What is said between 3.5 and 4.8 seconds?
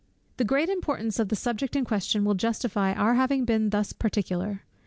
thus particular.